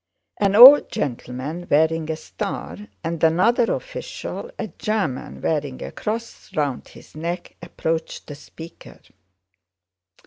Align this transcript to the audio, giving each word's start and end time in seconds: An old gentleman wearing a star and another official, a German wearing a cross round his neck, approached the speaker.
An 0.39 0.55
old 0.55 0.91
gentleman 0.91 1.67
wearing 1.69 2.09
a 2.09 2.15
star 2.15 2.75
and 3.03 3.23
another 3.23 3.71
official, 3.71 4.49
a 4.57 4.69
German 4.69 5.41
wearing 5.41 5.83
a 5.83 5.91
cross 5.91 6.51
round 6.55 6.87
his 6.87 7.15
neck, 7.15 7.55
approached 7.61 8.25
the 8.25 8.33
speaker. 8.33 8.99